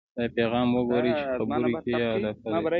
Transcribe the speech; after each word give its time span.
دا 0.17 0.23
پیغام 0.37 0.67
ورکوئ 0.73 1.11
چې 1.19 1.25
خبرو 1.37 1.69
کې 1.83 1.91
یې 1.99 2.07
علاقه 2.15 2.47
لرئ 2.51 2.69